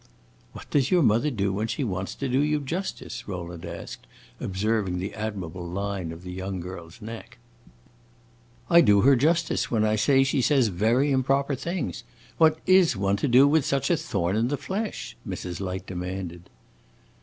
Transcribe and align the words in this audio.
"What 0.53 0.67
does 0.71 0.89
your 0.89 1.03
mother 1.03 1.29
do 1.29 1.53
when 1.53 1.67
she 1.67 1.83
wants 1.83 2.15
to 2.15 2.27
do 2.27 2.39
you 2.39 2.59
justice?" 2.61 3.27
Rowland 3.27 3.65
asked, 3.65 4.07
observing 4.39 4.97
the 4.97 5.13
admirable 5.13 5.67
line 5.69 6.11
of 6.11 6.23
the 6.23 6.31
young 6.31 6.59
girl's 6.59 7.03
neck. 7.03 7.37
"I 8.67 8.81
do 8.81 9.01
her 9.01 9.15
justice 9.15 9.69
when 9.69 9.85
I 9.85 9.95
say 9.97 10.23
she 10.23 10.41
says 10.41 10.69
very 10.69 11.11
improper 11.11 11.53
things. 11.53 12.03
What 12.39 12.57
is 12.65 12.97
one 12.97 13.17
to 13.17 13.27
do 13.27 13.47
with 13.47 13.63
such 13.63 13.91
a 13.91 13.95
thorn 13.95 14.35
in 14.35 14.47
the 14.47 14.57
flesh?" 14.57 15.15
Mrs. 15.27 15.59
Light 15.61 15.85
demanded. 15.85 16.49